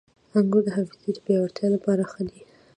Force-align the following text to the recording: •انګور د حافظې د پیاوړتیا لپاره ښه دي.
•انګور 0.37 0.63
د 0.65 0.69
حافظې 0.75 1.09
د 1.15 1.19
پیاوړتیا 1.25 1.67
لپاره 1.75 2.03
ښه 2.11 2.21
دي. 2.29 2.41